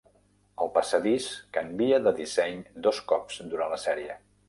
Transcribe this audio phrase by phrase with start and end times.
[0.63, 1.27] El passadís
[1.59, 4.23] canvia de disseny dos cops durant la sèrie.